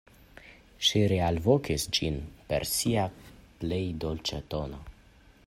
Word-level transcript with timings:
Ŝi 0.87 1.01
realvokis 1.11 1.85
ĝin 1.97 2.17
per 2.49 2.67
sia 2.71 3.05
plej 3.61 3.83
dolĉa 4.07 4.43
tono. 4.55 4.83